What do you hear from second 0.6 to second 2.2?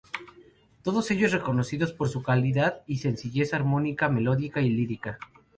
Todos ellos reconocidos por